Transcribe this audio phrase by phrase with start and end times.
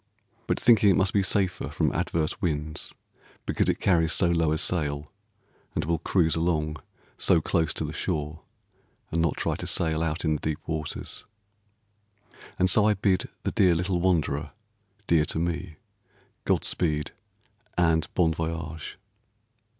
[0.47, 2.95] But thinking it must be safer from adverse winds
[3.45, 5.11] because it carries so low a sail,
[5.75, 6.77] and will cruise along
[7.19, 8.41] so close to the shore
[9.11, 11.25] and not try to sail out in the deep waters.
[12.57, 14.53] And so I bid the dear little wanderer
[15.05, 15.75] (dear to me),
[16.45, 17.11] God speed,
[17.77, 18.97] and bon voyage.